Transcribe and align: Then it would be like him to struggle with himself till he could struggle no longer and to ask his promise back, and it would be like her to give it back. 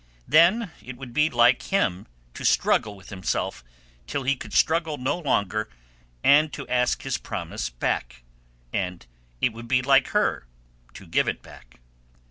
Then 0.27 0.71
it 0.81 0.97
would 0.97 1.13
be 1.13 1.29
like 1.29 1.61
him 1.61 2.07
to 2.33 2.43
struggle 2.43 2.95
with 2.95 3.09
himself 3.09 3.63
till 4.07 4.23
he 4.23 4.35
could 4.35 4.51
struggle 4.51 4.97
no 4.97 5.19
longer 5.19 5.69
and 6.23 6.51
to 6.53 6.67
ask 6.67 7.03
his 7.03 7.19
promise 7.19 7.69
back, 7.69 8.23
and 8.73 9.05
it 9.41 9.53
would 9.53 9.67
be 9.67 9.83
like 9.83 10.07
her 10.07 10.47
to 10.95 11.05
give 11.05 11.27
it 11.27 11.43
back. 11.43 11.81